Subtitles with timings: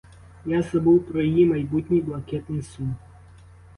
[0.45, 2.95] Я забув про її майбутній блакитний сум.